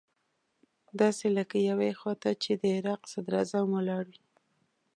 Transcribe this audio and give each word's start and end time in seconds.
داسې 0.99 1.25
لکه 1.37 1.57
يوې 1.69 1.91
خوا 1.99 2.13
ته 2.21 2.31
چې 2.43 2.51
د 2.61 2.63
عراق 2.75 3.01
صدراعظم 3.13 3.67
ولاړ 3.73 4.03
وي. 4.11 4.23